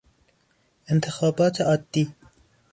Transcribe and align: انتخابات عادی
انتخابات 0.91 1.61
عادی 1.61 2.11